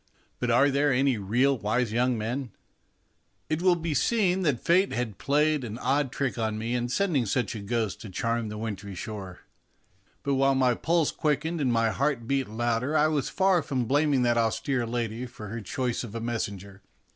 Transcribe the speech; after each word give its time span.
But 0.39 0.49
are 0.49 0.71
there 0.71 0.91
any 0.91 1.19
really 1.19 1.59
wise 1.59 1.91
young 1.91 2.17
men? 2.17 2.49
138 3.51 3.59
MONOLOGUES 3.59 3.61
It 3.63 3.63
will 3.63 3.75
be 3.83 3.93
seen 3.93 4.41
that 4.41 4.59
Fate 4.59 4.91
had 4.93 5.19
played 5.19 5.63
an 5.63 5.77
odd 5.77 6.11
trick 6.11 6.39
on 6.39 6.57
me 6.57 6.73
in 6.73 6.89
sending 6.89 7.27
such 7.27 7.53
a 7.53 7.59
ghost 7.59 8.01
to 8.01 8.07
to 8.07 8.11
charm 8.11 8.49
the 8.49 8.57
wintry 8.57 8.95
shore; 8.95 9.41
but 10.23 10.33
while 10.33 10.55
my 10.55 10.73
pulse 10.73 11.11
quickened 11.11 11.61
and 11.61 11.71
my 11.71 11.91
heart 11.91 12.27
beat 12.27 12.49
louder 12.49 12.97
I 12.97 13.09
was 13.09 13.29
far 13.29 13.61
from 13.61 13.85
blaming 13.85 14.23
that 14.23 14.39
austere 14.39 14.87
lady 14.87 15.27
for 15.27 15.49
her 15.49 15.61
choice 15.61 16.03
of 16.03 16.15
a 16.15 16.19
messenger. 16.19 16.81